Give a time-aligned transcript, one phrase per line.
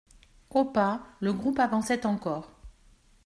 [0.49, 2.49] Au pas, le groupe avançait encore.